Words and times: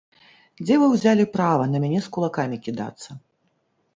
Дзе 0.63 0.77
вы 0.83 0.85
ўзялі 0.93 1.25
права 1.35 1.67
на 1.75 1.83
мяне 1.83 1.99
з 2.05 2.11
кулакамі 2.17 2.57
кідацца? 2.69 3.09